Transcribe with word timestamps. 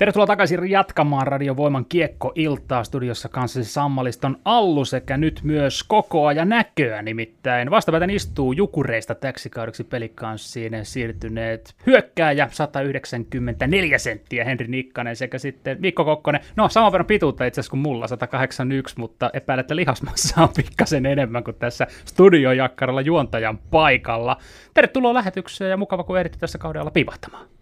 Tervetuloa 0.00 0.26
takaisin 0.26 0.70
jatkamaan 0.70 1.26
Radio 1.26 1.56
Voiman 1.56 1.84
kiekko-iltaa 1.88 2.84
studiossa 2.84 3.28
kanssasi 3.28 3.72
Sammaliston 3.72 4.36
Allu 4.44 4.84
sekä 4.84 5.16
nyt 5.16 5.40
myös 5.42 5.84
kokoa 5.84 6.32
ja 6.32 6.44
näköä 6.44 7.02
nimittäin. 7.02 7.70
Vastapäätän 7.70 8.10
istuu 8.10 8.52
Jukureista 8.52 9.14
täksi 9.14 9.50
kaudeksi 9.50 9.84
pelikanssiin 9.84 10.72
siirtyneet 10.82 11.74
hyökkääjä 11.86 12.48
194 12.52 13.98
senttiä 13.98 14.44
Henri 14.44 14.68
Nikkanen 14.68 15.16
sekä 15.16 15.38
sitten 15.38 15.76
Mikko 15.80 16.04
Kokkonen. 16.04 16.40
No 16.56 16.68
saman 16.68 16.92
verran 16.92 17.06
pituutta 17.06 17.44
itse 17.44 17.60
asiassa 17.60 17.70
kuin 17.70 17.80
mulla 17.80 18.08
181, 18.08 18.98
mutta 18.98 19.30
epäilen, 19.32 19.60
että 19.60 19.76
lihasmassa 19.76 20.42
on 20.42 20.48
pikkasen 20.56 21.06
enemmän 21.06 21.44
kuin 21.44 21.56
tässä 21.56 21.86
studiojakkaralla 22.04 23.00
juontajan 23.00 23.58
paikalla. 23.58 24.36
Tervetuloa 24.74 25.14
lähetykseen 25.14 25.70
ja 25.70 25.76
mukava 25.76 26.04
kun 26.04 26.18
ehditty 26.18 26.38
tässä 26.38 26.58
kaudella 26.58 26.90
pivahtamaan. 26.90 27.59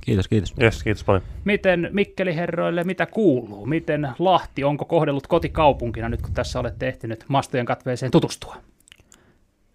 Kiitos, 0.00 0.28
kiitos. 0.28 0.54
Yes, 0.62 0.82
kiitos 0.82 1.04
paljon. 1.04 1.22
Miten 1.44 1.88
Mikkeli 1.92 2.36
herroille, 2.36 2.84
mitä 2.84 3.06
kuuluu? 3.06 3.66
Miten 3.66 4.08
Lahti, 4.18 4.64
onko 4.64 4.84
kohdellut 4.84 5.26
kotikaupunkina 5.26 6.08
nyt, 6.08 6.22
kun 6.22 6.32
tässä 6.32 6.60
olette 6.60 6.88
ehtinyt 6.88 7.24
mastojen 7.28 7.66
katveeseen 7.66 8.12
tutustua? 8.12 8.56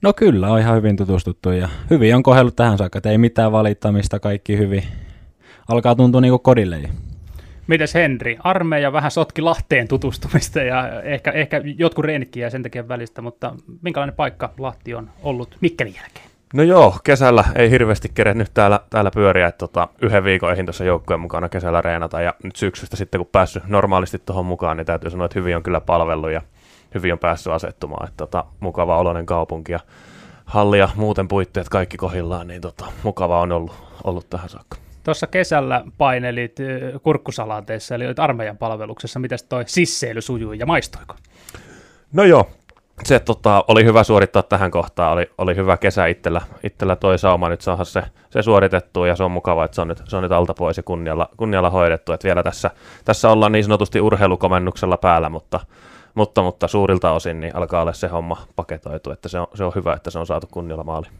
No 0.01 0.13
kyllä, 0.13 0.51
on 0.51 0.59
ihan 0.59 0.77
hyvin 0.77 0.97
tutustuttu 0.97 1.51
ja 1.51 1.69
hyvin 1.89 2.15
on 2.15 2.23
kohdellut 2.23 2.55
tähän 2.55 2.77
saakka, 2.77 2.99
ei 3.05 3.17
mitään 3.17 3.51
valittamista, 3.51 4.19
kaikki 4.19 4.57
hyvin. 4.57 4.83
Alkaa 5.67 5.95
tuntua 5.95 6.21
niin 6.21 6.31
kuin 6.31 6.41
kodille. 6.41 6.89
Mites 7.67 7.93
Henri? 7.93 8.37
Armeija 8.43 8.93
vähän 8.93 9.11
sotki 9.11 9.41
Lahteen 9.41 9.87
tutustumista 9.87 10.59
ja 10.59 11.01
ehkä, 11.01 11.31
ehkä 11.31 11.61
jotkut 11.77 12.05
reenikkiä 12.05 12.49
sen 12.49 12.63
takia 12.63 12.87
välistä, 12.87 13.21
mutta 13.21 13.55
minkälainen 13.81 14.15
paikka 14.15 14.53
Lahti 14.57 14.93
on 14.93 15.09
ollut 15.23 15.57
Mikkelin 15.61 15.95
jälkeen? 15.95 16.34
No 16.55 16.63
joo, 16.63 16.97
kesällä 17.03 17.43
ei 17.55 17.69
hirveästi 17.69 18.11
kerennyt 18.13 18.51
täällä, 18.53 18.79
täällä 18.89 19.11
pyöriä, 19.11 19.47
että 19.47 19.57
tota, 19.57 19.87
yhden 20.01 20.23
viikon 20.23 20.51
ehdin 20.51 20.65
tuossa 20.65 20.83
joukkueen 20.83 21.19
mukana 21.19 21.49
kesällä 21.49 21.81
reenata 21.81 22.21
ja 22.21 22.33
nyt 22.43 22.55
syksystä 22.55 22.95
sitten 22.95 23.19
kun 23.19 23.29
päässyt 23.31 23.67
normaalisti 23.67 24.19
tuohon 24.25 24.45
mukaan, 24.45 24.77
niin 24.77 24.85
täytyy 24.85 25.09
sanoa, 25.09 25.25
että 25.25 25.39
hyvin 25.39 25.55
on 25.55 25.63
kyllä 25.63 25.81
palvellut 25.81 26.31
ja 26.31 26.41
hyvin 26.95 27.13
on 27.13 27.19
päässyt 27.19 27.53
asettumaan, 27.53 28.07
että 28.07 28.17
tota, 28.17 28.45
mukava 28.59 28.97
oloinen 28.97 29.25
kaupunki 29.25 29.71
ja 29.71 29.79
halli 30.45 30.79
ja 30.79 30.89
muuten 30.95 31.27
puitteet 31.27 31.69
kaikki 31.69 31.97
kohillaan, 31.97 32.47
niin 32.47 32.61
tota, 32.61 32.85
mukava 33.03 33.41
on 33.41 33.51
ollut, 33.51 33.73
ollut 34.03 34.29
tähän 34.29 34.49
saakka. 34.49 34.77
Tuossa 35.03 35.27
kesällä 35.27 35.83
painelit 35.97 36.57
kurkkusalanteessa, 37.03 37.95
eli 37.95 38.05
olit 38.05 38.19
armeijan 38.19 38.57
palveluksessa. 38.57 39.19
Mitäs 39.19 39.43
toi 39.43 39.63
sisseily 39.67 40.21
sujui 40.21 40.59
ja 40.59 40.65
maistoiko? 40.65 41.15
No 42.13 42.23
joo, 42.23 42.49
se 43.03 43.19
tota, 43.19 43.63
oli 43.67 43.85
hyvä 43.85 44.03
suorittaa 44.03 44.43
tähän 44.43 44.71
kohtaan, 44.71 45.13
oli, 45.13 45.29
oli 45.37 45.55
hyvä 45.55 45.77
kesä 45.77 46.05
itsellä, 46.05 46.41
itsellä 46.63 46.95
toi 46.95 47.19
sauma. 47.19 47.49
Nyt 47.49 47.61
saada 47.61 47.83
se, 47.83 48.03
se 48.29 48.41
suoritettua 48.41 49.07
ja 49.07 49.15
se 49.15 49.23
on 49.23 49.31
mukava, 49.31 49.65
että 49.65 49.75
se 49.75 49.81
on 49.81 49.87
nyt, 49.87 50.01
se 50.07 50.17
on 50.17 50.23
nyt 50.23 50.31
alta 50.31 50.53
pois 50.53 50.77
ja 50.77 50.83
kunnialla, 50.83 51.29
kunnialla 51.37 51.69
hoidettu, 51.69 52.13
että 52.13 52.25
vielä 52.25 52.43
tässä, 52.43 52.71
tässä 53.05 53.29
ollaan 53.29 53.51
niin 53.51 53.63
sanotusti 53.63 54.01
urheilukomennuksella 54.01 54.97
päällä, 54.97 55.29
mutta, 55.29 55.59
mutta, 56.15 56.43
mutta 56.43 56.67
suurilta 56.67 57.11
osin 57.11 57.39
niin 57.39 57.55
alkaa 57.55 57.81
olla 57.81 57.93
se 57.93 58.07
homma 58.07 58.37
paketoitu, 58.55 59.11
että 59.11 59.29
se 59.29 59.39
on, 59.39 59.47
se 59.53 59.63
on 59.63 59.71
hyvä, 59.75 59.93
että 59.93 60.09
se 60.09 60.19
on 60.19 60.27
saatu 60.27 60.47
kunnialla 60.51 60.83
maaliin. 60.83 61.13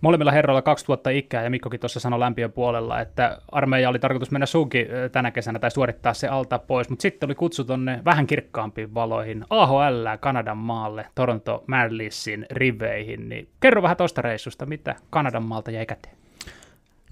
Molemmilla 0.00 0.32
herroilla 0.32 0.62
2000 0.62 1.10
ikää, 1.10 1.44
ja 1.44 1.50
Mikkokin 1.50 1.80
tuossa 1.80 2.00
sanoi 2.00 2.20
lämpiön 2.20 2.52
puolella, 2.52 3.00
että 3.00 3.38
armeija 3.52 3.88
oli 3.88 3.98
tarkoitus 3.98 4.30
mennä 4.30 4.46
suunkin 4.46 4.86
tänä 5.12 5.30
kesänä 5.30 5.58
tai 5.58 5.70
suorittaa 5.70 6.14
se 6.14 6.28
alta 6.28 6.58
pois, 6.58 6.90
mutta 6.90 7.02
sitten 7.02 7.26
oli 7.26 7.34
kutsu 7.34 7.64
tonne 7.64 8.00
vähän 8.04 8.26
kirkkaampiin 8.26 8.94
valoihin, 8.94 9.44
AHL, 9.50 10.06
Kanadan 10.20 10.58
maalle, 10.58 11.06
Toronto 11.14 11.64
Marliessin 11.66 12.46
riveihin, 12.50 13.28
niin 13.28 13.48
kerro 13.60 13.82
vähän 13.82 13.96
tuosta 13.96 14.22
reissusta, 14.22 14.66
mitä 14.66 14.94
Kanadan 15.10 15.44
maalta 15.44 15.70
jäi 15.70 15.86
käteen? 15.86 16.16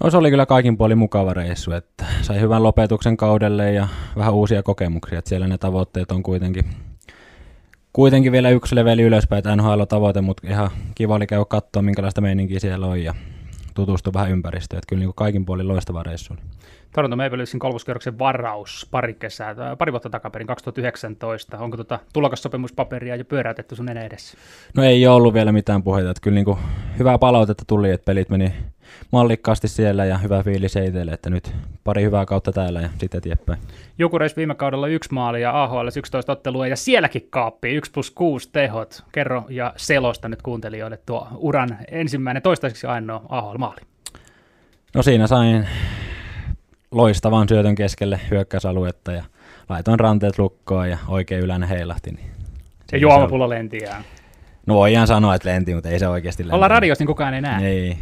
No 0.04 0.10
se 0.10 0.16
oli 0.16 0.30
kyllä 0.30 0.46
kaikin 0.46 0.76
puolin 0.76 0.98
mukava 0.98 1.34
reissu, 1.34 1.72
että 1.72 2.04
sai 2.20 2.40
hyvän 2.40 2.62
lopetuksen 2.62 3.16
kaudelle 3.16 3.72
ja 3.72 3.88
vähän 4.16 4.34
uusia 4.34 4.62
kokemuksia, 4.62 5.18
että 5.18 5.28
siellä 5.28 5.48
ne 5.48 5.58
tavoitteet 5.58 6.10
on 6.10 6.22
kuitenkin 6.22 6.64
kuitenkin 7.98 8.32
vielä 8.32 8.50
yksi 8.50 8.74
leveli 8.74 9.02
ylöspäin, 9.02 9.38
että 9.38 9.56
NHL 9.56 9.80
on 9.80 9.88
tavoite, 9.88 10.20
mutta 10.20 10.48
ihan 10.48 10.70
kiva 10.94 11.14
oli 11.14 11.26
käydä 11.26 11.44
katsoa, 11.44 11.82
minkälaista 11.82 12.20
meininkiä 12.20 12.60
siellä 12.60 12.86
on 12.86 13.02
ja 13.02 13.14
tutustua 13.74 14.12
vähän 14.12 14.30
ympäristöön. 14.30 14.78
Että 14.78 14.88
kyllä 14.88 15.00
niin 15.00 15.08
kuin 15.08 15.14
kaikin 15.14 15.44
puolin 15.44 15.68
loistava 15.68 16.02
reissu. 16.02 16.34
Toronto 16.94 17.16
Maple 17.16 17.38
Leafsin 17.38 17.60
kolmoskierroksen 17.60 18.18
varaus 18.18 18.88
pari 18.90 19.14
kesää, 19.14 19.76
pari 19.78 19.92
vuotta 19.92 20.10
takaperin, 20.10 20.46
2019. 20.46 21.58
Onko 21.58 21.76
tuota 21.76 21.98
tulokassopimuspaperia 22.12 23.16
jo 23.16 23.24
pyöräytetty 23.24 23.76
sun 23.76 23.88
enää 23.88 24.04
edessä? 24.04 24.38
No 24.76 24.82
ei 24.82 25.06
ole 25.06 25.16
ollut 25.16 25.34
vielä 25.34 25.52
mitään 25.52 25.82
puheita. 25.82 26.10
Että 26.10 26.20
kyllä 26.20 26.34
niin 26.34 26.44
kuin 26.44 26.58
hyvää 26.98 27.18
palautetta 27.18 27.64
tuli, 27.66 27.90
että 27.90 28.04
pelit 28.04 28.28
meni 28.28 28.52
mallikkaasti 29.12 29.68
siellä 29.68 30.04
ja 30.04 30.18
hyvä 30.18 30.42
fiilis 30.42 30.76
itselle, 30.76 31.12
että 31.12 31.30
nyt 31.30 31.52
pari 31.84 32.02
hyvää 32.02 32.26
kautta 32.26 32.52
täällä 32.52 32.80
ja 32.80 32.88
sitten 32.98 33.18
eteenpäin. 33.18 33.58
Jukureis 33.98 34.36
viime 34.36 34.54
kaudella 34.54 34.88
yksi 34.88 35.14
maali 35.14 35.42
ja 35.42 35.62
AHL 35.62 35.88
11 35.96 36.32
ottelua 36.32 36.66
ja 36.66 36.76
sielläkin 36.76 37.26
kaappi 37.30 37.70
1 37.70 37.90
plus 37.90 38.10
6 38.10 38.48
tehot. 38.52 39.04
Kerro 39.12 39.44
ja 39.48 39.72
selosta 39.76 40.28
nyt 40.28 40.42
kuuntelijoille 40.42 40.98
tuo 41.06 41.28
uran 41.36 41.78
ensimmäinen 41.90 42.42
toistaiseksi 42.42 42.86
ainoa 42.86 43.22
AHL-maali. 43.28 43.80
No 44.94 45.02
siinä 45.02 45.26
sain 45.26 45.68
loistavan 46.90 47.48
syötön 47.48 47.74
keskelle 47.74 48.20
hyökkäysaluetta 48.30 49.12
ja 49.12 49.24
laitoin 49.68 50.00
ranteet 50.00 50.38
lukkoon 50.38 50.90
ja 50.90 50.98
oikein 51.08 51.44
yläinen 51.44 51.68
heilahti. 51.68 52.10
Niin 52.10 52.30
se 52.90 52.96
juomapullo 52.96 53.48
lenti 53.48 53.78
No 54.66 54.74
voidaan 54.74 55.06
sanoa, 55.06 55.34
että 55.34 55.48
lenti, 55.48 55.74
mutta 55.74 55.88
ei 55.88 55.98
se 55.98 56.08
oikeasti 56.08 56.42
lenti. 56.42 56.54
Ollaan 56.54 56.70
radiossa, 56.70 57.02
niin 57.02 57.06
kukaan 57.06 57.34
ei 57.34 57.40
näe. 57.40 57.66
Ei. 57.68 57.96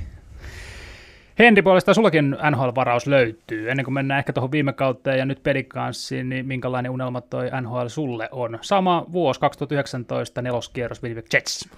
Henri 1.39 1.63
puolesta 1.63 1.95
sullakin 1.95 2.37
NHL-varaus 2.51 3.07
löytyy. 3.07 3.71
Ennen 3.71 3.85
kuin 3.85 3.95
mennään 3.95 4.19
ehkä 4.19 4.33
tuohon 4.33 4.53
viime 4.53 4.73
kauteen 4.73 5.19
ja 5.19 5.27
nyt 5.27 5.43
pelikanssiin, 5.43 6.29
niin 6.29 6.47
minkälainen 6.47 6.93
unelma 6.93 7.21
toi 7.21 7.51
NHL 7.61 7.87
sulle 7.87 8.29
on? 8.33 8.59
Sama 8.61 9.07
vuosi 9.13 9.41
2019, 9.41 10.43
neloskierros 10.43 11.03
Winnipeg 11.03 11.35
Jets. 11.35 11.69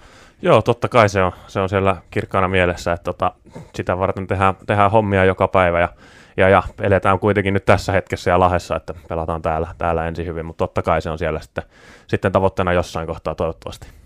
Joo, 0.41 0.61
totta 0.61 0.87
kai 0.87 1.09
se 1.09 1.23
on, 1.23 1.31
se 1.47 1.59
on 1.59 1.69
siellä 1.69 1.95
kirkkaana 2.11 2.47
mielessä, 2.47 2.93
että 2.93 3.03
tota, 3.03 3.31
sitä 3.75 3.97
varten 3.97 4.27
tehdään, 4.27 4.55
tehdään 4.67 4.91
hommia 4.91 5.25
joka 5.25 5.47
päivä 5.47 5.79
ja, 5.79 5.89
ja, 6.37 6.49
ja 6.49 6.63
eletään 6.81 7.19
kuitenkin 7.19 7.53
nyt 7.53 7.65
tässä 7.65 7.91
hetkessä 7.91 8.31
ja 8.31 8.39
lahessa, 8.39 8.75
että 8.75 8.93
pelataan 9.09 9.41
täällä, 9.41 9.67
täällä 9.77 10.07
ensin 10.07 10.25
hyvin, 10.25 10.45
mutta 10.45 10.57
totta 10.57 10.81
kai 10.81 11.01
se 11.01 11.09
on 11.09 11.17
siellä 11.17 11.39
sitten, 11.39 11.63
sitten 12.07 12.31
tavoitteena 12.31 12.73
jossain 12.73 13.07
kohtaa 13.07 13.35
toivottavasti. 13.35 13.98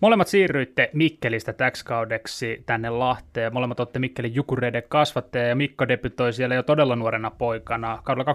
Molemmat 0.00 0.28
siirryitte 0.28 0.90
Mikkelistä 0.92 1.52
täksi 1.52 1.84
kaudeksi 1.84 2.62
tänne 2.66 2.90
Lahteen. 2.90 3.54
Molemmat 3.54 3.80
olette 3.80 3.98
Mikkelin 3.98 4.34
Jukureiden 4.34 4.82
kasvattaja 4.88 5.46
ja 5.46 5.56
Mikko 5.56 5.88
debytoi 5.88 6.32
siellä 6.32 6.54
jo 6.54 6.62
todella 6.62 6.96
nuorena 6.96 7.30
poikana. 7.30 7.98
Kaudella 8.04 8.32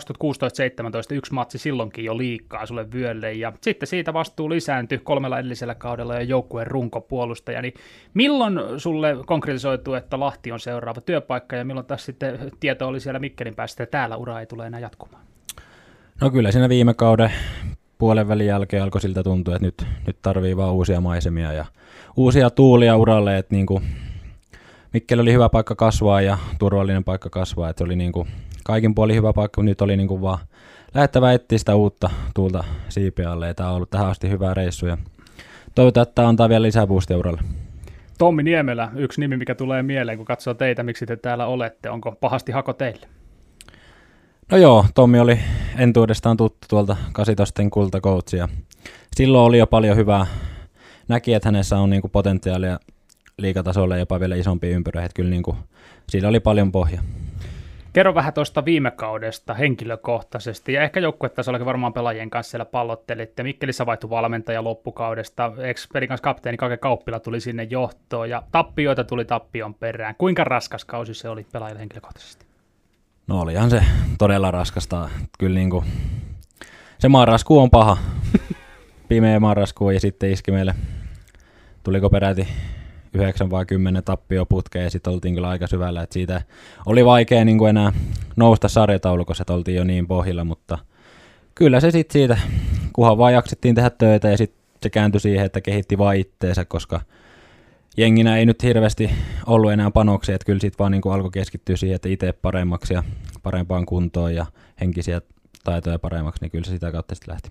2016-2017 1.13 1.15
yksi 1.15 1.33
matsi 1.33 1.57
silloinkin 1.57 2.05
jo 2.05 2.17
liikaa 2.17 2.65
sulle 2.65 2.91
vyölle 2.91 3.33
ja 3.33 3.53
sitten 3.61 3.87
siitä 3.87 4.13
vastuu 4.13 4.49
lisääntyi 4.49 4.97
kolmella 4.97 5.39
edellisellä 5.39 5.75
kaudella 5.75 6.15
jo 6.15 6.21
joukkueen 6.21 6.67
runkopuolustaja. 6.67 7.61
Niin 7.61 7.73
milloin 8.13 8.59
sulle 8.77 9.15
konkretisoitu, 9.25 9.93
että 9.93 10.19
Lahti 10.19 10.51
on 10.51 10.59
seuraava 10.59 11.01
työpaikka 11.01 11.55
ja 11.55 11.65
milloin 11.65 11.87
taas 11.87 12.05
sitten 12.05 12.39
tieto 12.59 12.87
oli 12.87 12.99
siellä 12.99 13.19
Mikkelin 13.19 13.55
päästä 13.55 13.83
että 13.83 13.97
täällä 13.97 14.17
ura 14.17 14.39
ei 14.39 14.45
tule 14.45 14.67
enää 14.67 14.79
jatkumaan? 14.79 15.23
No 16.21 16.29
kyllä 16.29 16.51
siinä 16.51 16.69
viime 16.69 16.93
kauden 16.93 17.31
puolen 18.01 18.27
välin 18.27 18.47
jälkeen 18.47 18.83
alkoi 18.83 19.01
siltä 19.01 19.23
tuntua, 19.23 19.55
että 19.55 19.65
nyt, 19.65 19.85
nyt 20.07 20.17
tarvii 20.21 20.57
vaan 20.57 20.73
uusia 20.73 21.01
maisemia 21.01 21.53
ja 21.53 21.65
uusia 22.17 22.49
tuulia 22.49 22.97
uralle, 22.97 23.37
että 23.37 23.55
niin 23.55 23.65
kuin 23.65 23.83
Mikkeli 24.93 25.21
oli 25.21 25.33
hyvä 25.33 25.49
paikka 25.49 25.75
kasvaa 25.75 26.21
ja 26.21 26.37
turvallinen 26.59 27.03
paikka 27.03 27.29
kasvaa, 27.29 27.69
että 27.69 27.77
se 27.77 27.83
oli 27.83 27.95
niin 27.95 28.11
kuin 28.11 28.27
kaikin 28.63 28.95
puolin 28.95 29.15
hyvä 29.15 29.33
paikka, 29.33 29.61
mutta 29.61 29.69
nyt 29.69 29.81
oli 29.81 29.97
niin 29.97 30.07
kuin 30.07 30.21
vaan 30.21 30.37
lähettävä 30.93 31.33
etsiä 31.33 31.57
sitä 31.57 31.75
uutta 31.75 32.09
tuulta 32.35 32.63
siipialle 32.89 33.47
ja 33.47 33.53
tämä 33.53 33.69
on 33.69 33.75
ollut 33.75 33.89
tähän 33.89 34.07
asti 34.07 34.29
hyvä 34.29 34.53
reissu 34.53 34.85
ja 34.85 34.97
toivotaan, 35.75 36.03
että 36.03 36.15
tämä 36.15 36.27
antaa 36.27 36.49
vielä 36.49 36.61
lisää 36.63 36.87
boostia 36.87 37.17
uralle. 37.17 37.41
Tommi 38.17 38.43
Niemelä, 38.43 38.91
yksi 38.95 39.21
nimi, 39.21 39.37
mikä 39.37 39.55
tulee 39.55 39.83
mieleen, 39.83 40.17
kun 40.17 40.25
katsoo 40.25 40.53
teitä, 40.53 40.83
miksi 40.83 41.05
te 41.05 41.15
täällä 41.15 41.45
olette. 41.45 41.89
Onko 41.89 42.11
pahasti 42.11 42.51
hako 42.51 42.73
teille? 42.73 43.20
No 44.51 44.57
joo, 44.57 44.85
Tommi 44.95 45.19
oli 45.19 45.39
entuudestaan 45.77 46.37
tuttu 46.37 46.67
tuolta 46.69 46.97
18 47.13 47.63
kultakoutsi 47.71 48.37
ja 48.37 48.47
silloin 49.15 49.47
oli 49.47 49.57
jo 49.57 49.67
paljon 49.67 49.97
hyvää. 49.97 50.25
Näki, 51.07 51.33
että 51.33 51.47
hänessä 51.47 51.77
on 51.77 51.89
niinku 51.89 52.09
potentiaalia 52.09 52.79
liikatasolle 53.37 53.99
jopa 53.99 54.19
vielä 54.19 54.35
isompi 54.35 54.69
ympyrä, 54.69 55.05
että 55.05 55.15
kyllä 55.15 55.29
niinku, 55.29 55.57
sillä 56.09 56.29
oli 56.29 56.39
paljon 56.39 56.71
pohja. 56.71 57.01
Kerro 57.93 58.15
vähän 58.15 58.33
tuosta 58.33 58.65
viime 58.65 58.91
kaudesta 58.91 59.53
henkilökohtaisesti, 59.53 60.73
ja 60.73 60.81
ehkä 60.83 60.99
joukkuetasollakin 60.99 61.65
varmaan 61.65 61.93
pelaajien 61.93 62.29
kanssa 62.29 62.51
siellä 62.51 62.65
pallottelitte. 62.65 63.43
Mikkelissä 63.43 63.85
vaihtui 63.85 64.09
valmentaja 64.09 64.63
loppukaudesta, 64.63 65.51
ex 65.57 65.87
kanssa 65.87 66.23
kapteeni 66.23 66.57
Kake 66.57 66.77
Kauppila 66.77 67.19
tuli 67.19 67.39
sinne 67.39 67.63
johtoon, 67.63 68.29
ja 68.29 68.43
tappioita 68.51 69.03
tuli 69.03 69.25
tappion 69.25 69.73
perään. 69.73 70.15
Kuinka 70.17 70.43
raskas 70.43 70.85
kausi 70.85 71.13
se 71.13 71.29
oli 71.29 71.45
pelaajille 71.51 71.79
henkilökohtaisesti? 71.79 72.50
No 73.31 73.39
olihan 73.41 73.69
se 73.69 73.83
todella 74.17 74.51
raskasta. 74.51 75.09
Kyllä 75.39 75.55
niin 75.55 75.69
kuin, 75.69 75.85
se 76.99 77.09
marraskuu 77.09 77.59
on 77.59 77.69
paha. 77.69 77.97
Pimeä 79.09 79.39
marraskuu 79.39 79.89
ja 79.89 79.99
sitten 79.99 80.31
iski 80.31 80.51
meille, 80.51 80.75
tuliko 81.83 82.09
peräti 82.09 82.47
9 83.13 83.49
vai 83.49 83.65
10 83.65 84.03
tappio 84.03 84.45
putkeen 84.45 84.83
ja 84.83 84.89
sitten 84.89 85.13
oltiin 85.13 85.33
kyllä 85.33 85.49
aika 85.49 85.67
syvällä, 85.67 86.01
että 86.01 86.13
siitä 86.13 86.41
oli 86.85 87.05
vaikea 87.05 87.45
niin 87.45 87.57
kuin 87.57 87.69
enää 87.69 87.93
nousta 88.35 88.67
sarjataulukossa, 88.67 89.41
että 89.41 89.53
oltiin 89.53 89.77
jo 89.77 89.83
niin 89.83 90.07
pohjilla, 90.07 90.43
mutta 90.43 90.77
kyllä 91.55 91.79
se 91.79 91.91
sitten 91.91 92.13
siitä, 92.13 92.37
kunhan 92.93 93.17
vaan 93.17 93.33
jaksettiin 93.33 93.75
tehdä 93.75 93.89
töitä 93.89 94.29
ja 94.29 94.37
sitten 94.37 94.61
se 94.83 94.89
kääntyi 94.89 95.19
siihen, 95.19 95.45
että 95.45 95.61
kehitti 95.61 95.97
vaan 95.97 96.15
itteensä, 96.15 96.65
koska 96.65 97.01
jenginä 97.97 98.37
ei 98.37 98.45
nyt 98.45 98.63
hirveästi 98.63 99.09
ollut 99.45 99.71
enää 99.71 99.91
panoksia, 99.91 100.35
että 100.35 100.45
kyllä 100.45 100.59
sitten 100.59 100.79
vaan 100.79 100.91
niin 100.91 101.01
alkoi 101.11 101.31
keskittyä 101.31 101.75
siihen, 101.75 101.95
että 101.95 102.09
itse 102.09 102.33
paremmaksi 102.33 102.93
ja 102.93 103.03
parempaan 103.43 103.85
kuntoon 103.85 104.35
ja 104.35 104.45
henkisiä 104.81 105.21
taitoja 105.63 105.99
paremmaksi, 105.99 106.41
niin 106.41 106.51
kyllä 106.51 106.65
se 106.65 106.71
sitä 106.71 106.91
kautta 106.91 107.15
sitten 107.15 107.31
lähti. 107.31 107.49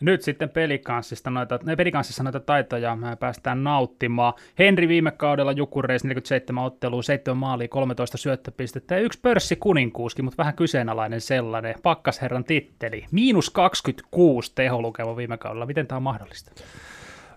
Nyt 0.00 0.22
sitten 0.22 0.48
pelikanssista 0.48 1.30
noita, 1.30 1.58
pelikanssissa 1.76 2.22
noita 2.22 2.40
taitoja 2.40 2.96
päästään 3.20 3.64
nauttimaan. 3.64 4.32
Henri 4.58 4.88
viime 4.88 5.10
kaudella 5.10 5.52
Jukureis 5.52 6.04
47 6.04 6.64
ottelua, 6.64 7.02
7 7.02 7.36
maalia, 7.36 7.68
13 7.68 8.18
syöttöpistettä 8.18 8.94
ja 8.94 9.00
yksi 9.00 9.20
pörssi 9.20 9.56
kuninkuuskin, 9.56 10.24
mutta 10.24 10.38
vähän 10.38 10.54
kyseenalainen 10.54 11.20
sellainen. 11.20 11.74
Pakkasherran 11.82 12.44
titteli. 12.44 13.06
Miinus 13.10 13.50
26 13.50 14.52
teholukema 14.54 15.16
viime 15.16 15.38
kaudella. 15.38 15.66
Miten 15.66 15.86
tämä 15.86 15.96
on 15.96 16.02
mahdollista? 16.02 16.52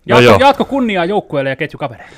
Jatko, 0.06 0.32
no 0.32 0.38
jatko 0.40 0.66
kunniaa 0.66 1.06
joukkueelle 1.06 1.50
ja 1.50 1.56
ketjukavereille. 1.56 2.18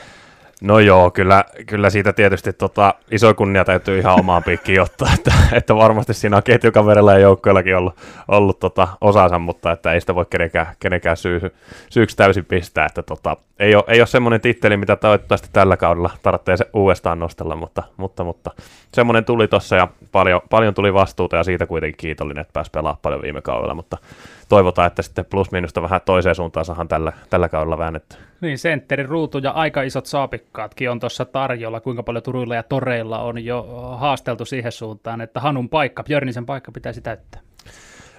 No 0.65 0.79
joo, 0.79 1.12
kyllä, 1.12 1.44
kyllä 1.65 1.89
siitä 1.89 2.13
tietysti 2.13 2.53
tota, 2.53 2.94
iso 3.12 3.33
kunnia 3.33 3.65
täytyy 3.65 4.00
ihan 4.00 4.19
omaan 4.19 4.44
piikkiin 4.44 4.81
ottaa, 4.81 5.09
että, 5.13 5.33
että 5.51 5.75
varmasti 5.75 6.13
siinä 6.13 6.38
on 6.38 6.44
ketjukaverilla 6.44 7.13
ja 7.13 7.19
joukkoillakin 7.19 7.77
ollut, 7.77 7.95
ollut 8.27 8.59
tota, 8.59 8.88
osansa, 9.01 9.39
mutta 9.39 9.71
että 9.71 9.94
ei 9.94 10.01
sitä 10.01 10.15
voi 10.15 10.25
kenenkään, 10.29 10.67
kenenkään 10.79 11.17
syy, 11.17 11.41
syyksi 11.89 12.17
täysin 12.17 12.45
pistää, 12.45 12.85
että 12.85 13.03
tota, 13.03 13.38
ei, 13.59 13.75
ole, 13.75 13.83
ei 13.88 14.00
ole 14.00 14.07
semmoinen 14.07 14.41
titteli, 14.41 14.77
mitä 14.77 14.95
toivottavasti 14.95 15.50
tällä 15.53 15.77
kaudella 15.77 16.09
tarvitsee 16.21 16.57
se 16.57 16.69
uudestaan 16.73 17.19
nostella, 17.19 17.56
mutta, 17.56 17.83
mutta, 17.97 18.23
mutta 18.23 18.51
semmoinen 18.94 19.25
tuli 19.25 19.47
tuossa 19.47 19.75
ja 19.75 19.88
paljon, 20.12 20.41
paljon 20.50 20.73
tuli 20.73 20.94
vastuuta 20.94 21.38
ja 21.38 21.44
siitä 21.44 21.65
kuitenkin 21.65 21.97
kiitollinen, 21.97 22.41
että 22.41 22.53
pääsi 22.53 22.71
pelaamaan 22.71 23.00
paljon 23.01 23.21
viime 23.21 23.41
kaudella, 23.41 23.73
mutta 23.73 23.97
toivotaan, 24.50 24.88
että 24.88 25.01
sitten 25.01 25.25
plus-minusta 25.25 25.81
vähän 25.81 26.01
toiseen 26.06 26.35
suuntaan 26.35 26.65
saadaan 26.65 26.88
tällä, 26.88 27.13
tällä 27.29 27.50
kaudella 27.50 27.77
väännetty. 27.77 28.17
Niin, 28.41 28.57
sentterin 28.57 29.09
ruutu 29.09 29.38
ja 29.38 29.51
aika 29.51 29.81
isot 29.81 30.06
saapikkaatkin 30.56 30.92
on 30.92 31.00
tuossa 31.00 31.25
tarjolla. 31.25 31.80
Kuinka 31.80 32.04
paljon 32.04 32.24
Turuilla 32.24 32.56
ja 32.56 32.63
Toreilla 32.63 33.19
on 33.19 33.46
jo 33.46 33.63
haasteltu 33.98 34.46
siihen 34.46 34.72
suuntaan, 34.72 35.22
että 35.22 35.40
Hanun 35.40 35.69
paikka, 35.69 36.04
Björnisen 36.04 36.46
paikka 36.46 36.72
pitäisi 36.72 37.02
täyttää. 37.02 37.42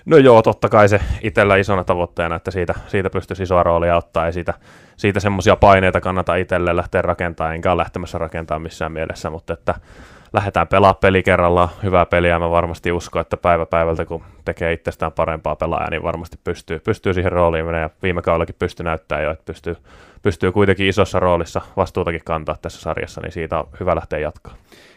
No 0.06 0.16
joo, 0.16 0.42
totta 0.42 0.68
kai 0.68 0.88
se 0.88 1.00
itsellä 1.22 1.56
isona 1.56 1.84
tavoitteena, 1.84 2.36
että 2.36 2.50
siitä, 2.50 2.74
siitä 2.86 3.10
pystyisi 3.10 3.42
isoa 3.42 3.62
roolia 3.62 3.96
ottaa 3.96 4.26
ja 4.26 4.32
siitä, 4.32 4.54
siitä 4.96 5.20
semmoisia 5.20 5.56
paineita 5.56 6.00
kannata 6.00 6.36
itselle 6.36 6.76
lähteä 6.76 7.02
rakentamaan, 7.02 7.54
enkä 7.54 7.72
ole 7.72 7.80
lähtemässä 7.80 8.18
rakentamaan 8.18 8.62
missään 8.62 8.92
mielessä, 8.92 9.30
mutta 9.30 9.52
että 9.52 9.74
lähdetään 10.36 10.68
pelaamaan 10.68 11.00
peli 11.00 11.22
kerrallaan 11.22 11.68
hyvää 11.82 12.06
peliä. 12.06 12.38
Mä 12.38 12.50
varmasti 12.50 12.92
uskon, 12.92 13.22
että 13.22 13.36
päivä 13.36 13.66
päivältä, 13.66 14.04
kun 14.04 14.24
tekee 14.44 14.72
itsestään 14.72 15.12
parempaa 15.12 15.56
pelaajaa, 15.56 15.90
niin 15.90 16.02
varmasti 16.02 16.38
pystyy, 16.44 16.78
pystyy 16.78 17.14
siihen 17.14 17.32
rooliin 17.32 17.64
menemään. 17.64 17.90
Ja 17.90 17.96
viime 18.02 18.22
kaudellakin 18.22 18.54
pystyy 18.58 18.84
näyttämään 18.84 19.24
jo, 19.24 19.30
että 19.30 19.44
pystyy, 19.44 19.76
pystyy 20.22 20.52
kuitenkin 20.52 20.86
isossa 20.86 21.20
roolissa 21.20 21.60
vastuutakin 21.76 22.20
kantaa 22.24 22.56
tässä 22.62 22.80
sarjassa, 22.80 23.20
niin 23.20 23.32
siitä 23.32 23.58
on 23.58 23.68
hyvä 23.80 23.94
lähteä 23.94 24.18
jatkaa. 24.18 24.54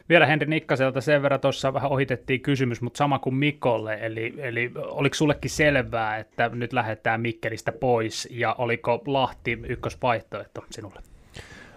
Vielä 0.10 0.26
Henri 0.26 0.48
Nikkaselta 0.48 1.02
sen 1.02 1.22
verran 1.22 1.40
tuossa 1.40 1.74
vähän 1.74 1.92
ohitettiin 1.92 2.42
kysymys, 2.42 2.82
mutta 2.82 2.98
sama 2.98 3.20
kuin 3.20 3.36
Mikolle, 3.36 3.98
eli, 4.02 4.34
eli 4.38 4.72
oliko 4.76 5.14
sullekin 5.14 5.52
selvää, 5.52 6.18
että 6.18 6.50
nyt 6.50 6.74
lähdetään 6.74 7.22
Mikkelistä 7.22 7.72
pois, 7.72 8.28
ja 8.32 8.56
oliko 8.58 9.02
Lahti 9.06 9.60
ykkösvaihtoehto 9.68 10.64
sinulle? 10.72 11.00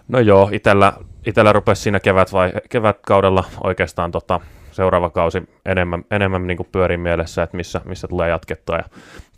No 0.07 0.19
joo, 0.19 0.49
itellä, 0.51 0.93
itellä 1.25 1.53
rupesi 1.53 1.81
siinä 1.81 1.99
kevät 1.99 2.33
vai, 2.33 2.53
kevätkaudella 2.69 3.43
oikeastaan 3.63 4.11
tota, 4.11 4.39
seuraava 4.71 5.09
kausi 5.09 5.43
enemmän, 5.65 6.03
enemmän 6.11 6.47
niin 6.47 6.67
pyörin 6.71 6.99
mielessä, 6.99 7.43
että 7.43 7.57
missä, 7.57 7.81
missä 7.85 8.07
tulee 8.07 8.29
jatkettua. 8.29 8.75
Ja 8.75 8.83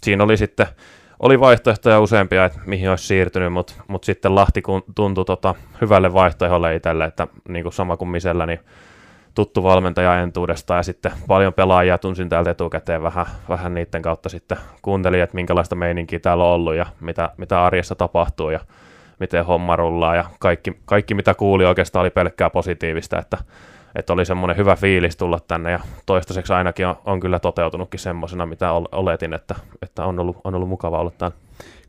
siinä 0.04 0.24
oli 0.24 0.38
sitten 0.38 0.68
oli 1.20 1.40
vaihtoehtoja 1.40 2.00
useampia, 2.00 2.46
että 2.46 2.60
mihin 2.66 2.90
olisi 2.90 3.08
siirtynyt, 3.08 3.54
mutta 3.54 3.74
mut 3.88 4.04
sitten 4.04 4.36
Lahti 4.36 4.64
tuntui 4.96 5.26
tota, 5.26 5.56
hyvälle 5.82 6.14
vaihtoehdolle 6.14 6.76
itselle, 6.76 7.06
että 7.06 7.28
niin 7.48 7.64
kuin 7.64 7.74
sama 7.74 7.98
kuin 7.98 8.10
Misellä, 8.10 8.46
niin 8.46 8.60
tuttu 9.36 9.64
valmentaja 9.64 10.22
entuudesta 10.22 10.76
ja 10.76 10.84
sitten 10.84 11.12
paljon 11.28 11.54
pelaajia 11.54 11.98
tunsin 11.98 12.30
täältä 12.30 12.50
etukäteen 12.50 13.04
vähän, 13.04 13.26
vähän 13.50 13.74
niiden 13.74 14.02
kautta 14.02 14.30
sitten 14.30 14.58
kuuntelin, 14.82 15.22
että 15.22 15.36
minkälaista 15.36 15.76
meininkiä 15.76 16.20
täällä 16.20 16.44
on 16.44 16.50
ollut 16.50 16.76
ja 16.76 16.86
mitä, 17.00 17.30
mitä 17.38 17.66
arjessa 17.66 17.96
tapahtuu 17.96 18.50
ja 18.50 18.60
miten 19.20 19.46
homma 19.46 19.76
rullaa 19.76 20.16
ja 20.16 20.26
kaikki, 20.40 20.78
kaikki 20.86 21.14
mitä 21.14 21.34
kuuli 21.34 21.66
oikeastaan 21.66 22.02
oli 22.02 22.10
pelkkää 22.10 22.50
positiivista, 22.50 23.20
että, 23.20 23.38
että 23.96 24.14
oli 24.14 24.26
semmoinen 24.26 24.58
hyvä 24.58 24.76
fiilis 24.76 25.18
tulla 25.18 25.40
tänne 25.48 25.72
ja 25.72 25.80
toistaiseksi 26.06 26.54
ainakin 26.54 26.88
on, 26.88 26.96
on 27.06 27.20
kyllä 27.20 27.40
toteutunutkin 27.40 28.00
semmoisena, 28.00 28.46
mitä 28.46 28.72
oletin, 28.72 29.34
että, 29.34 29.56
että 29.82 30.06
on, 30.06 30.20
ollut, 30.20 30.38
on 30.44 30.56
ollut 30.56 30.70
mukava 30.70 31.00
olla 31.00 31.12
täällä 31.18 31.38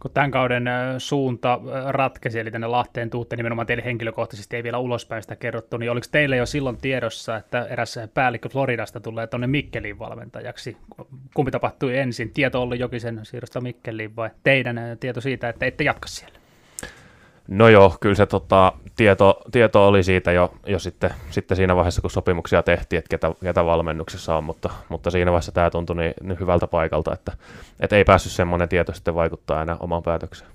kun 0.00 0.10
tämän 0.14 0.30
kauden 0.30 0.64
suunta 0.98 1.60
ratkesi, 1.86 2.40
eli 2.40 2.50
tänne 2.50 2.66
Lahteen 2.66 3.10
tuutte, 3.10 3.36
nimenomaan 3.36 3.66
teille 3.66 3.84
henkilökohtaisesti 3.84 4.56
ei 4.56 4.62
vielä 4.62 4.78
ulospäin 4.78 5.22
sitä 5.22 5.36
kerrottu, 5.36 5.76
niin 5.76 5.90
oliko 5.90 6.06
teille 6.10 6.36
jo 6.36 6.46
silloin 6.46 6.76
tiedossa, 6.76 7.36
että 7.36 7.66
eräs 7.70 7.98
päällikkö 8.14 8.48
Floridasta 8.48 9.00
tulee 9.00 9.26
tuonne 9.26 9.46
Mikkeliin 9.46 9.98
valmentajaksi? 9.98 10.76
Kumpi 11.34 11.50
tapahtui 11.50 11.98
ensin? 11.98 12.30
Tieto 12.30 12.62
oli 12.62 12.78
Jokisen 12.78 13.20
siirrosta 13.22 13.60
Mikkeliin 13.60 14.16
vai 14.16 14.30
teidän 14.42 14.80
tieto 15.00 15.20
siitä, 15.20 15.48
että 15.48 15.66
ette 15.66 15.84
jatka 15.84 16.08
siellä? 16.08 16.38
No 17.48 17.68
joo, 17.68 17.96
kyllä 18.00 18.14
se 18.14 18.26
tota, 18.26 18.72
tieto, 18.96 19.42
tieto 19.52 19.88
oli 19.88 20.02
siitä 20.02 20.32
jo, 20.32 20.54
jo 20.66 20.78
sitten, 20.78 21.10
sitten 21.30 21.56
siinä 21.56 21.76
vaiheessa, 21.76 22.00
kun 22.00 22.10
sopimuksia 22.10 22.62
tehtiin, 22.62 22.98
että 22.98 23.08
ketä, 23.08 23.32
ketä 23.42 23.64
valmennuksessa 23.64 24.36
on, 24.36 24.44
mutta, 24.44 24.70
mutta 24.88 25.10
siinä 25.10 25.30
vaiheessa 25.30 25.52
tämä 25.52 25.70
tuntui 25.70 25.96
niin, 25.96 26.14
niin 26.22 26.40
hyvältä 26.40 26.66
paikalta, 26.66 27.12
että, 27.12 27.32
että 27.80 27.96
ei 27.96 28.04
päässyt 28.04 28.32
semmoinen 28.32 28.68
tieto 28.68 28.92
sitten 28.94 29.14
vaikuttaa 29.14 29.62
enää 29.62 29.76
omaan 29.80 30.02
päätökseen. 30.02 30.50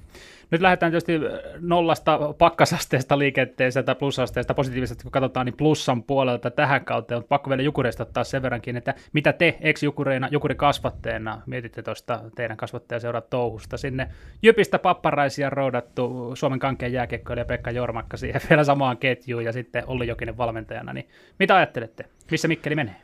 Nyt 0.52 0.62
lähdetään 0.62 0.92
tietysti 0.92 1.20
nollasta 1.60 2.34
pakkasasteesta 2.38 3.20
liikenteeseen 3.20 3.86
tai 3.86 3.96
plusasteesta 3.96 4.54
positiivisesti, 4.54 5.04
kun 5.04 5.12
katsotaan 5.12 5.46
niin 5.46 5.58
plussan 5.58 6.04
puolelta 6.04 6.52
tähän 6.52 6.86
kautta, 6.86 7.16
mutta 7.16 7.30
pakko 7.30 7.50
vielä 7.50 7.62
Jukureista 7.62 8.04
ottaa 8.04 8.24
sen 8.24 8.42
verrankin, 8.42 8.78
että 8.78 8.94
mitä 9.14 9.34
te 9.34 9.58
ex-Jukureina, 9.62 10.28
Jukuri-kasvatteena 10.32 11.42
mietitte 11.46 11.84
tuosta 11.84 12.22
teidän 12.36 12.58
kasvattajaseurat 12.58 13.30
touhusta 13.30 13.78
sinne 13.78 14.08
Jypistä 14.42 14.80
papparaisia 14.80 15.50
roudattu 15.50 16.32
Suomen 16.36 16.60
kankeen 16.60 16.94
jääkiekkoilija 16.94 17.46
Pekka 17.46 17.72
Jormakka 17.72 18.18
siihen 18.18 18.42
vielä 18.50 18.64
samaan 18.64 18.98
ketjuun 18.98 19.44
ja 19.44 19.52
sitten 19.52 19.84
Olli 19.88 20.08
Jokinen 20.08 20.38
valmentajana, 20.38 20.94
niin 20.94 21.08
mitä 21.40 21.56
ajattelette? 21.56 22.06
Missä 22.32 22.48
Mikkeli 22.48 22.76
menee? 22.76 22.96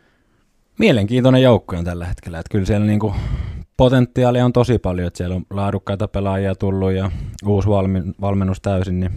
Mielenkiintoinen 0.80 1.42
joukkue 1.42 1.78
on 1.78 1.86
tällä 1.86 2.06
hetkellä, 2.06 2.40
että 2.40 2.52
kyllä 2.52 2.66
siellä 2.66 2.86
niinku 2.86 3.16
potentiaalia 3.78 4.46
on 4.46 4.54
tosi 4.54 4.80
paljon, 4.80 5.08
että 5.08 5.18
siellä 5.18 5.36
on 5.36 5.46
laadukkaita 5.50 6.08
pelaajia 6.08 6.56
tullut 6.56 6.92
ja 6.92 7.12
uusi 7.46 7.68
valmennus 8.22 8.62
täysin, 8.62 9.00
niin 9.00 9.12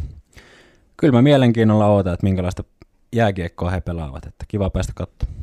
kyllä 0.97 1.13
mä 1.13 1.23
mielenkiinnolla 1.23 1.87
ootan, 1.87 2.15
että 2.15 2.27
minkälaista 2.27 2.65
jääkiekkoa 3.13 3.71
he 3.71 3.81
pelaavat, 3.81 4.27
että 4.27 4.45
kiva 4.49 4.71
päästä 4.71 4.93
katsomaan. 4.97 5.41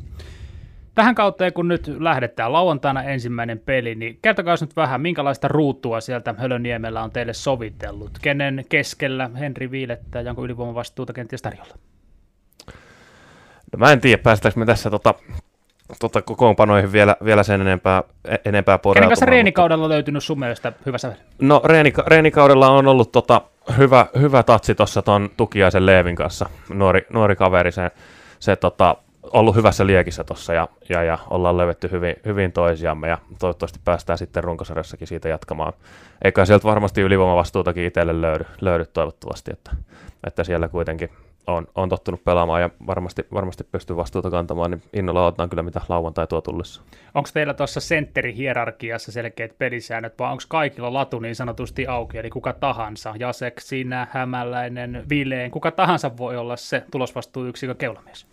Tähän 0.95 1.15
kautta, 1.15 1.51
kun 1.51 1.67
nyt 1.67 1.87
lähdetään 1.99 2.53
lauantaina 2.53 3.03
ensimmäinen 3.03 3.59
peli, 3.59 3.95
niin 3.95 4.19
kertokaa 4.21 4.55
nyt 4.61 4.75
vähän, 4.75 5.01
minkälaista 5.01 5.47
ruutua 5.47 6.01
sieltä 6.01 6.35
Hölöniemellä 6.37 7.03
on 7.03 7.11
teille 7.11 7.33
sovitellut? 7.33 8.11
Kenen 8.21 8.65
keskellä 8.69 9.29
Henri 9.39 9.71
viilettää 9.71 10.21
ja 10.21 10.29
onko 10.29 10.45
ylivoimavastuuta 10.45 11.13
kenties 11.13 11.41
tarjolla? 11.41 11.75
No 13.73 13.77
mä 13.77 13.91
en 13.91 14.01
tiedä, 14.01 14.23
päästäänkö 14.23 14.59
me 14.59 14.65
tässä 14.65 14.89
tota 14.89 15.13
tota, 15.99 16.21
kokoonpanoihin 16.21 16.91
vielä, 16.91 17.15
vielä 17.25 17.43
sen 17.43 17.61
enempää, 17.61 18.03
e, 18.25 18.35
enempää 18.45 18.77
porautumaan. 18.77 18.95
Kenen 18.95 19.09
kanssa 19.09 19.25
reenikaudella 19.25 19.83
on 19.83 19.89
löytynyt 19.89 20.23
sun 20.23 20.39
mielestä 20.39 20.73
hyvä 20.85 20.97
sävel? 20.97 21.15
No 21.41 21.61
reenika, 21.65 22.03
reenikaudella 22.07 22.69
on 22.69 22.87
ollut 22.87 23.11
tota, 23.11 23.41
hyvä, 23.77 24.05
hyvä 24.19 24.43
tatsi 24.43 24.75
tuossa 24.75 25.01
tuon 25.01 25.29
Tukiaisen 25.37 25.85
Leevin 25.85 26.15
kanssa, 26.15 26.49
nuori, 26.73 27.07
nuori 27.13 27.35
kaveri, 27.35 27.71
se, 27.71 27.91
se 28.39 28.55
tota, 28.55 28.95
ollut 29.33 29.55
hyvässä 29.55 29.87
liekissä 29.87 30.23
tuossa 30.23 30.53
ja, 30.53 30.67
ja, 30.89 31.03
ja, 31.03 31.17
ollaan 31.29 31.57
löydetty 31.57 31.91
hyvin, 31.91 32.15
hyvin 32.25 32.51
toisiamme 32.51 33.07
ja 33.07 33.17
toivottavasti 33.39 33.79
päästään 33.85 34.17
sitten 34.17 34.43
runkosarjassakin 34.43 35.07
siitä 35.07 35.29
jatkamaan. 35.29 35.73
Eikä 36.23 36.45
sieltä 36.45 36.67
varmasti 36.67 37.01
ylivoimavastuutakin 37.01 37.85
itselle 37.85 38.21
löydy, 38.21 38.45
löydy 38.61 38.85
toivottavasti, 38.85 39.51
että, 39.53 39.71
että 40.27 40.43
siellä 40.43 40.67
kuitenkin 40.67 41.09
on, 41.47 41.67
on 41.75 41.89
tottunut 41.89 42.23
pelaamaan 42.23 42.61
ja 42.61 42.69
varmasti, 42.87 43.27
varmasti 43.33 43.63
pystyy 43.63 43.95
vastuuta 43.95 44.31
kantamaan, 44.31 44.71
niin 44.71 44.81
innolla 44.93 45.25
otetaan 45.25 45.49
kyllä 45.49 45.63
mitä 45.63 45.81
lauantai 45.89 46.27
tuo 46.27 46.41
tullessa. 46.41 46.81
Onko 47.13 47.29
teillä 47.33 47.53
tuossa 47.53 47.79
sentterihierarkiassa 47.79 49.11
selkeät 49.11 49.57
pelisäännöt, 49.57 50.19
vai 50.19 50.31
onko 50.31 50.43
kaikilla 50.47 50.93
latu 50.93 51.19
niin 51.19 51.35
sanotusti 51.35 51.87
auki, 51.87 52.17
eli 52.17 52.29
kuka 52.29 52.53
tahansa, 52.53 53.13
Jasek, 53.19 53.59
sinä, 53.59 54.07
Hämäläinen, 54.11 55.05
Vileen, 55.09 55.51
kuka 55.51 55.71
tahansa 55.71 56.17
voi 56.17 56.37
olla 56.37 56.55
se 56.55 56.83
tulosvastuuyksikön 56.91 57.77
keulamies? 57.77 58.25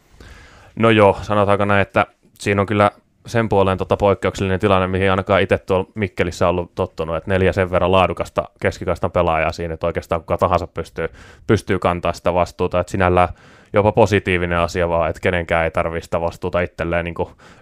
No 0.77 0.91
joo, 0.91 1.19
sanotaanko 1.23 1.65
näin, 1.65 1.83
että 1.83 2.07
siinä 2.39 2.61
on 2.61 2.67
kyllä 2.67 2.91
sen 3.27 3.49
puoleen 3.49 3.79
tota 3.79 3.97
poikkeuksellinen 3.97 4.61
tilanne, 4.61 4.87
mihin 4.87 5.11
ainakaan 5.11 5.43
itse 5.43 5.59
tuolla 5.59 5.91
Mikkelissä 5.95 6.49
ollut 6.49 6.75
tottunut, 6.75 7.17
että 7.17 7.31
neljä 7.31 7.53
sen 7.53 7.71
verran 7.71 7.93
laadukasta 7.93 8.45
keskikaistan 8.61 9.11
pelaajaa 9.11 9.53
siinä, 9.53 9.75
että 9.75 9.87
oikeastaan 9.87 10.21
kuka 10.21 10.39
tahansa 10.39 10.67
pystyy, 10.67 11.09
pystyy 11.47 11.79
kantaa 11.79 12.13
sitä 12.13 12.35
vastuuta, 12.35 12.81
että 12.81 12.91
sinällään 12.91 13.29
jopa 13.73 13.93
positiivinen 13.93 14.59
asia 14.59 14.89
vaan, 14.89 15.11
että 15.11 15.21
kenenkään 15.21 15.65
ei 15.65 15.71
tarvitse 15.71 16.05
sitä 16.05 16.21
vastuuta 16.21 16.61
itselleen 16.61 17.05
niin 17.05 17.15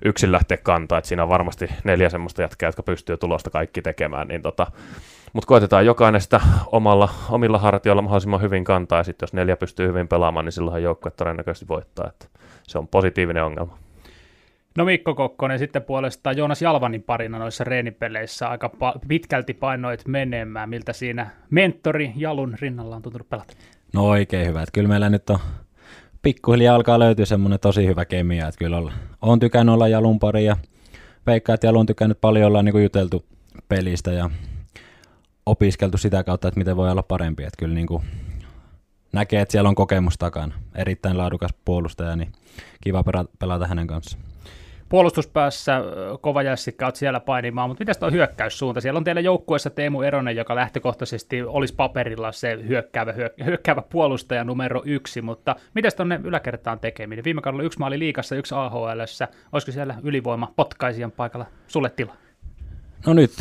yksin 0.05 0.33
lähteä 0.33 0.57
kantaa, 0.57 0.99
että 0.99 1.09
siinä 1.09 1.23
on 1.23 1.29
varmasti 1.29 1.69
neljä 1.85 2.09
semmoista 2.09 2.43
jätkää, 2.43 2.69
jotka 2.69 2.83
pystyy 2.83 3.17
tulosta 3.17 3.51
kaikki 3.51 3.83
tekemään, 3.83 4.29
niin 4.29 4.43
tota, 4.43 4.67
mutta 5.33 5.47
koetetaan 5.47 5.87
jokainen 5.87 6.21
sitä 6.21 6.41
omalla, 6.67 7.09
omilla 7.31 7.59
hartioilla 7.59 8.03
mahdollisimman 8.03 8.41
hyvin 8.41 8.65
kantaa, 8.65 8.99
ja 8.99 9.05
sitten 9.05 9.27
jos 9.27 9.33
neljä 9.33 9.57
pystyy 9.57 9.89
hyvin 9.89 10.09
pelaamaan, 10.09 10.45
niin 10.45 10.53
silloinhan 10.53 10.83
joukkue 10.83 11.11
todennäköisesti 11.11 11.69
voittaa, 11.69 12.09
että 12.09 12.27
se 12.63 12.79
on 12.79 12.89
positiivinen 12.89 13.45
ongelma. 13.45 13.79
No 14.77 14.85
Mikko 14.85 15.15
Kokkonen 15.15 15.59
sitten 15.59 15.83
puolestaan 15.83 16.37
Joonas 16.37 16.63
Jalvanin 16.63 17.03
parina 17.03 17.39
noissa 17.39 17.65
reenipeleissä 17.65 18.49
aika 18.49 18.71
pa- 18.75 18.99
pitkälti 19.09 19.55
painoit 19.55 20.09
menemään. 20.09 20.69
Miltä 20.69 20.93
siinä 20.93 21.31
mentori 21.51 22.13
Jalun 22.17 22.57
rinnalla 22.61 22.97
on 22.97 23.03
tuntunut 23.03 23.29
pelata? 23.29 23.55
No 23.95 24.09
oikein 24.09 24.49
hyvä. 24.49 24.63
Että 24.63 24.73
kyllä 24.73 24.89
meillä 24.89 25.11
nyt 25.11 25.31
on 25.31 25.39
pikkuhiljaa 26.23 26.77
alkaa 26.77 26.99
löytyä 26.99 27.25
semmoinen 27.25 27.61
tosi 27.61 27.87
hyvä 27.87 28.05
kemia. 28.05 28.49
Että 28.49 28.59
kyllä 28.59 28.77
olla, 28.77 28.93
on 29.23 29.41
tykännyt 29.41 29.73
olla 29.73 29.89
Jalun 29.89 30.19
pari 30.19 30.45
ja 30.45 30.57
veikkaa, 31.27 31.55
että 31.55 31.67
Jalu 31.67 31.79
on 31.79 31.87
tykännyt 31.87 32.21
paljon 32.21 32.47
olla 32.47 32.63
niin 32.63 32.83
juteltu 32.83 33.25
pelistä 33.69 34.13
ja 34.13 34.31
opiskeltu 35.47 35.99
sitä 35.99 36.25
kautta, 36.25 36.49
että 36.49 36.59
miten 36.59 36.77
voi 36.77 36.91
olla 36.91 37.03
parempi. 37.03 37.43
Että 37.43 37.57
kyllä 37.59 37.75
niin 37.75 37.87
kuin 37.87 38.03
näkee, 39.13 39.41
että 39.41 39.53
siellä 39.53 39.69
on 39.69 39.75
kokemus 39.75 40.19
takana. 40.19 40.55
Erittäin 40.75 41.19
laadukas 41.19 41.55
puolustaja, 41.65 42.17
niin 42.17 42.33
kiva 42.81 43.05
pelata 43.39 43.67
hänen 43.67 43.87
kanssaan 43.87 44.32
puolustuspäässä 44.93 45.81
kova 46.21 46.43
jässikkä 46.43 46.87
olet 46.87 46.97
siellä 46.97 47.21
painimaan, 47.21 47.71
mutta 47.71 47.83
mitäs 47.83 47.99
tuo 47.99 48.11
hyökkäyssuunta? 48.11 48.81
Siellä 48.81 48.99
on 48.99 49.05
teillä 49.05 49.21
joukkueessa 49.21 49.71
Teemu 49.71 50.03
Eronen, 50.03 50.37
joka 50.37 50.55
lähtökohtaisesti 50.55 51.43
olisi 51.43 51.75
paperilla 51.75 52.33
se 52.33 52.59
hyökkäävä, 52.69 53.15
hyökkäävä 53.45 53.83
puolustaja 53.83 54.45
numero 54.45 54.83
yksi, 54.85 55.23
mutta 55.23 55.57
mitäs 55.75 55.95
tuonne 55.95 56.21
yläkertaan 56.25 56.81
tekeminen? 56.81 57.25
Viime 57.25 57.41
kaudella 57.41 57.63
yksi 57.63 57.79
maali 57.79 57.99
liikassa, 57.99 58.37
yksi 58.37 58.55
AHL, 58.55 59.01
olisiko 59.53 59.73
siellä 59.73 59.95
ylivoima 60.03 60.53
potkaisijan 60.57 61.13
paikalla 61.13 61.47
sulle 61.67 61.91
tila? 61.91 62.15
No 63.07 63.13
nyt, 63.13 63.33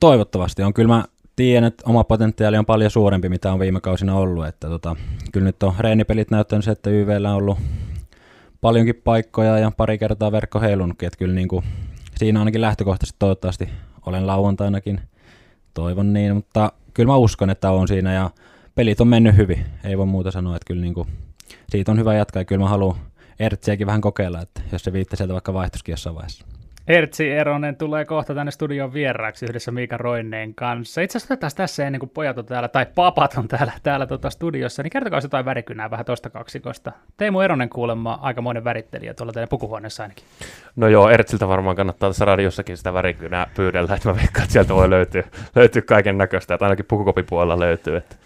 toivottavasti 0.00 0.62
on. 0.62 0.74
Kyllä 0.74 0.94
mä 0.94 1.04
tiedän, 1.36 1.64
että 1.68 1.84
oma 1.86 2.04
potentiaali 2.04 2.56
on 2.56 2.66
paljon 2.66 2.90
suurempi, 2.90 3.28
mitä 3.28 3.52
on 3.52 3.58
viime 3.58 3.80
kausina 3.80 4.14
ollut. 4.14 4.46
Että 4.46 4.68
tota, 4.68 4.96
kyllä 5.32 5.44
nyt 5.44 5.62
on 5.62 5.74
reenipelit 5.78 6.30
näyttänyt 6.30 6.64
se, 6.64 6.70
että 6.70 6.90
YVllä 6.90 7.30
on 7.30 7.36
ollut 7.36 7.58
paljonkin 8.60 8.94
paikkoja 9.04 9.58
ja 9.58 9.72
pari 9.76 9.98
kertaa 9.98 10.32
verkko 10.32 10.60
heilunutkin, 10.60 11.06
että 11.06 11.18
kyllä 11.18 11.34
niin 11.34 11.48
kuin, 11.48 11.64
siinä 12.16 12.38
ainakin 12.38 12.60
lähtökohtaisesti 12.60 13.16
toivottavasti 13.18 13.68
olen 14.06 14.26
lauantainakin, 14.26 15.00
toivon 15.74 16.12
niin, 16.12 16.34
mutta 16.34 16.72
kyllä 16.94 17.06
mä 17.06 17.16
uskon, 17.16 17.50
että 17.50 17.70
on 17.70 17.88
siinä 17.88 18.12
ja 18.12 18.30
pelit 18.74 19.00
on 19.00 19.08
mennyt 19.08 19.36
hyvin, 19.36 19.66
ei 19.84 19.98
voi 19.98 20.06
muuta 20.06 20.30
sanoa, 20.30 20.56
että 20.56 20.66
kyllä 20.66 20.80
niin 20.80 20.94
kuin, 20.94 21.08
siitä 21.68 21.92
on 21.92 21.98
hyvä 21.98 22.14
jatkaa 22.14 22.40
ja 22.40 22.44
kyllä 22.44 22.62
mä 22.62 22.68
haluan 22.68 22.96
Ertsiäkin 23.38 23.86
vähän 23.86 24.00
kokeilla, 24.00 24.40
että 24.40 24.60
jos 24.72 24.84
se 24.84 24.92
viitte 24.92 25.16
sieltä 25.16 25.32
vaikka 25.32 25.54
vaihtuskin 25.54 25.92
jossain 25.92 26.16
vaiheessa. 26.16 26.57
Hertsi 26.88 27.30
Eronen 27.30 27.76
tulee 27.76 28.04
kohta 28.04 28.34
tänne 28.34 28.50
studion 28.50 28.92
vieraaksi 28.92 29.46
yhdessä 29.46 29.70
Miika 29.70 29.96
Roineen 29.96 30.54
kanssa. 30.54 31.00
Itse 31.00 31.18
asiassa 31.18 31.34
otetaan 31.34 31.52
tässä 31.56 31.86
ennen 31.86 31.98
kuin 31.98 32.10
pojat 32.10 32.38
on 32.38 32.46
täällä, 32.46 32.68
tai 32.68 32.86
papat 32.94 33.34
on 33.36 33.48
täällä, 33.48 33.72
täällä 33.82 34.06
tuota 34.06 34.30
studiossa, 34.30 34.82
niin 34.82 34.90
kertokaa 34.90 35.20
jotain 35.22 35.44
värikynää 35.44 35.90
vähän 35.90 36.06
tuosta 36.06 36.30
kaksikosta. 36.30 36.92
Teemu 37.16 37.40
Eronen 37.40 37.68
kuulemma 37.68 38.18
aikamoinen 38.22 38.64
värittelijä 38.64 39.14
tuolla 39.14 39.32
teidän 39.32 39.48
pukuhuoneessa 39.48 40.02
ainakin. 40.02 40.24
No 40.76 40.88
joo, 40.88 41.10
Ertsiltä 41.10 41.48
varmaan 41.48 41.76
kannattaa 41.76 42.10
tässä 42.10 42.24
radiossakin 42.24 42.76
sitä 42.76 42.92
värikynää 42.92 43.46
pyydellä, 43.54 43.94
että 43.94 44.08
mä 44.08 44.16
veikkaan, 44.16 44.42
että 44.42 44.52
sieltä 44.52 44.74
voi 44.74 44.90
löytyä, 44.90 45.24
löytyä 45.56 45.82
kaiken 45.82 46.18
näköistä, 46.18 46.54
että 46.54 46.64
ainakin 46.64 46.86
pukukopipuolella 46.86 47.60
löytyy. 47.60 47.96
Että, 47.96 48.16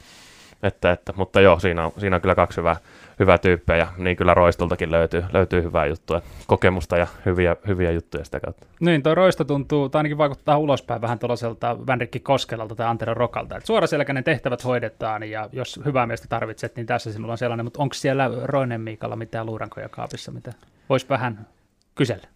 että, 0.62 0.92
että, 0.92 1.12
mutta 1.16 1.40
joo, 1.40 1.58
siinä 1.58 1.84
on, 1.84 1.92
siinä 1.98 2.16
on 2.16 2.22
kyllä 2.22 2.34
kaksi 2.34 2.56
hyvää 2.56 2.76
hyvä 3.18 3.38
tyyppejä 3.38 3.78
ja 3.78 3.88
niin 3.98 4.16
kyllä 4.16 4.34
Roistoltakin 4.34 4.90
löytyy, 4.90 5.24
löytyy 5.32 5.62
hyvää 5.62 5.86
juttua, 5.86 6.22
kokemusta 6.46 6.96
ja 6.96 7.06
hyviä, 7.26 7.56
hyviä 7.66 7.90
juttuja 7.90 8.24
sitä 8.24 8.40
kautta. 8.40 8.66
Niin, 8.80 9.02
tuo 9.02 9.14
Roisto 9.14 9.44
tuntuu, 9.44 9.88
tai 9.88 9.98
ainakin 9.98 10.18
vaikuttaa 10.18 10.58
ulospäin 10.58 11.00
vähän 11.00 11.18
tuollaiselta 11.18 11.86
Vänrikki 11.86 12.20
Koskelalta 12.20 12.74
tai 12.74 12.86
Antero 12.86 13.14
Rokalta, 13.14 13.56
että 13.56 13.66
suoraselkäinen 13.66 14.24
tehtävät 14.24 14.64
hoidetaan 14.64 15.30
ja 15.30 15.48
jos 15.52 15.80
hyvää 15.84 16.06
miestä 16.06 16.26
tarvitset, 16.28 16.76
niin 16.76 16.86
tässä 16.86 17.12
sinulla 17.12 17.32
on 17.32 17.38
sellainen, 17.38 17.66
mutta 17.66 17.82
onko 17.82 17.94
siellä 17.94 18.30
Roinen 18.44 18.80
Miikalla 18.80 19.16
mitään 19.16 19.46
luurankoja 19.46 19.88
kaapissa, 19.88 20.32
mitä 20.32 20.52
voisi 20.88 21.08
vähän 21.08 21.46
kysellä? 21.94 22.28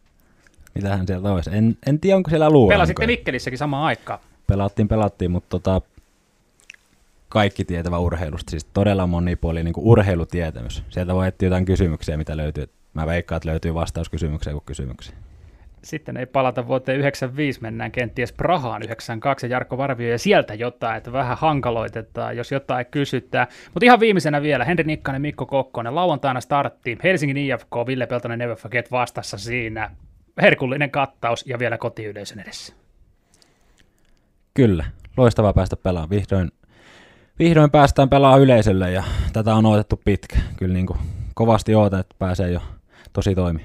Mitähän 0.74 1.06
sieltä 1.06 1.32
olisi? 1.32 1.50
En, 1.52 1.76
en 1.86 2.00
tiedä, 2.00 2.16
onko 2.16 2.30
siellä 2.30 2.50
luurankoja. 2.50 2.76
Pelasitte 2.76 3.06
Mikkelissäkin 3.06 3.58
samaan 3.58 3.84
aikaan. 3.84 4.18
Pelattiin, 4.46 4.88
pelattiin, 4.88 5.30
mutta 5.30 5.48
tota, 5.58 5.80
kaikki 7.28 7.64
tietävä 7.64 7.98
urheilusta, 7.98 8.50
siis 8.50 8.64
todella 8.64 9.06
monipuolinen 9.06 9.64
niin 9.64 9.86
urheilutietämys. 9.86 10.82
Sieltä 10.88 11.14
voi 11.14 11.28
etsiä 11.28 11.46
jotain 11.46 11.64
kysymyksiä, 11.64 12.16
mitä 12.16 12.36
löytyy. 12.36 12.68
Mä 12.94 13.06
veikkaan, 13.06 13.36
että 13.36 13.48
löytyy 13.48 13.74
vastauskysymyksiä 13.74 14.52
kuin 14.52 14.64
kysymyksiä. 14.66 15.16
Sitten 15.84 16.16
ei 16.16 16.26
palata 16.26 16.66
vuoteen 16.66 16.98
95, 16.98 17.60
mennään 17.62 17.92
kenties 17.92 18.32
Prahaan 18.32 18.82
92 18.82 19.46
ja 19.46 19.50
Jarkko 19.50 19.78
Varvio 19.78 20.10
ja 20.10 20.18
sieltä 20.18 20.54
jotain, 20.54 20.96
että 20.96 21.12
vähän 21.12 21.36
hankaloitetaan, 21.36 22.36
jos 22.36 22.52
jotain 22.52 22.86
kysytään. 22.86 23.46
Mutta 23.74 23.84
ihan 23.84 24.00
viimeisenä 24.00 24.42
vielä, 24.42 24.64
Henri 24.64 24.84
Nikkanen, 24.84 25.22
Mikko 25.22 25.46
Kokkonen, 25.46 25.94
lauantaina 25.94 26.40
startti, 26.40 26.98
Helsingin 27.04 27.36
IFK, 27.36 27.70
Ville 27.86 28.06
Peltonen, 28.06 28.38
Never 28.38 28.56
Forget 28.56 28.90
vastassa 28.90 29.38
siinä, 29.38 29.90
herkullinen 30.42 30.90
kattaus 30.90 31.46
ja 31.46 31.58
vielä 31.58 31.78
kotiyleisön 31.78 32.38
edessä. 32.38 32.74
Kyllä, 34.54 34.84
loistavaa 35.16 35.52
päästä 35.52 35.76
pelaamaan. 35.76 36.10
Vihdoin 36.10 36.50
vihdoin 37.38 37.70
päästään 37.70 38.08
pelaamaan 38.08 38.42
yleisölle 38.42 38.90
ja 38.90 39.02
tätä 39.32 39.54
on 39.54 39.66
odotettu 39.66 40.00
pitkä. 40.04 40.36
Kyllä 40.56 40.74
niin 40.74 40.86
kuin 40.86 40.98
kovasti 41.34 41.74
odotan, 41.74 42.00
että 42.00 42.14
pääsee 42.18 42.50
jo 42.50 42.60
tosi 43.12 43.34
toimi. 43.34 43.64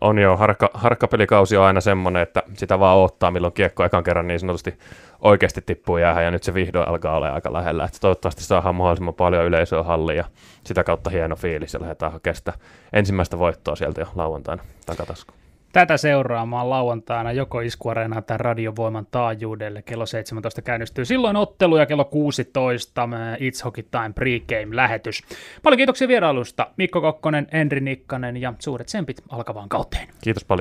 On 0.00 0.18
jo, 0.18 0.36
harkka, 0.36 0.70
harkkapelikausi 0.74 1.56
on 1.56 1.64
aina 1.64 1.80
semmoinen, 1.80 2.22
että 2.22 2.42
sitä 2.54 2.78
vaan 2.78 2.98
odottaa, 2.98 3.30
milloin 3.30 3.52
kiekko 3.52 3.84
ekan 3.84 4.04
kerran 4.04 4.26
niin 4.26 4.40
sanotusti 4.40 4.78
oikeasti 5.20 5.62
tippuu 5.66 5.98
jäähän, 5.98 6.24
ja 6.24 6.30
nyt 6.30 6.42
se 6.42 6.54
vihdoin 6.54 6.88
alkaa 6.88 7.16
olla 7.16 7.28
aika 7.28 7.52
lähellä. 7.52 7.84
Että 7.84 7.98
toivottavasti 8.00 8.44
saadaan 8.44 8.74
mahdollisimman 8.74 9.14
paljon 9.14 9.44
yleisöä 9.44 9.82
halliin, 9.82 10.16
ja 10.16 10.24
sitä 10.64 10.84
kautta 10.84 11.10
hieno 11.10 11.36
fiilis, 11.36 11.74
ja 11.74 11.80
lähdetään 11.80 12.12
hakemaan 12.12 12.58
ensimmäistä 12.92 13.38
voittoa 13.38 13.76
sieltä 13.76 14.00
jo 14.00 14.06
lauantaina 14.14 14.62
takataskuun. 14.86 15.39
Tätä 15.72 15.96
seuraamaan 15.96 16.70
lauantaina 16.70 17.32
joko 17.32 17.60
Iskuareenaan 17.60 18.24
tai 18.24 18.38
radiovoiman 18.38 19.06
taajuudelle. 19.10 19.82
Kello 19.82 20.06
17 20.06 20.62
käynnistyy 20.62 21.04
silloin 21.04 21.36
ottelu 21.36 21.76
ja 21.76 21.86
kello 21.86 22.04
16 22.04 23.08
It's 23.36 23.64
Hockey 23.64 23.84
Time 23.90 24.12
pregame-lähetys. 24.14 25.22
Paljon 25.62 25.76
kiitoksia 25.76 26.08
vierailusta 26.08 26.66
Mikko 26.76 27.00
Kokkonen, 27.00 27.46
Enri 27.52 27.80
Nikkanen 27.80 28.36
ja 28.36 28.54
suuret 28.58 28.88
sempit 28.88 29.22
alkavaan 29.28 29.68
kauteen. 29.68 30.08
Kiitos 30.20 30.44
paljon. 30.44 30.58